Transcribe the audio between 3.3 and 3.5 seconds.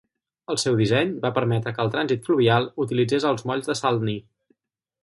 els